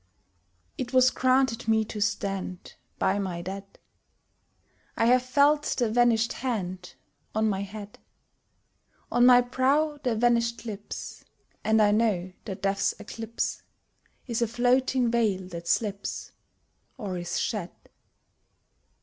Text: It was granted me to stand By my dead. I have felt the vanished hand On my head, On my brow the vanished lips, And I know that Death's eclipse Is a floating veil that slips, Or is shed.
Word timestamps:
It 0.79 0.93
was 0.93 1.11
granted 1.11 1.67
me 1.67 1.85
to 1.85 2.01
stand 2.01 2.73
By 2.97 3.19
my 3.19 3.43
dead. 3.43 3.77
I 4.97 5.05
have 5.05 5.21
felt 5.21 5.61
the 5.77 5.91
vanished 5.91 6.33
hand 6.33 6.95
On 7.35 7.47
my 7.47 7.61
head, 7.61 7.99
On 9.11 9.27
my 9.27 9.41
brow 9.41 9.99
the 10.01 10.15
vanished 10.15 10.65
lips, 10.65 11.23
And 11.63 11.79
I 11.79 11.91
know 11.91 12.33
that 12.45 12.63
Death's 12.63 12.95
eclipse 12.97 13.61
Is 14.25 14.41
a 14.41 14.47
floating 14.47 15.11
veil 15.11 15.47
that 15.49 15.67
slips, 15.67 16.31
Or 16.97 17.15
is 17.19 17.39
shed. 17.39 17.69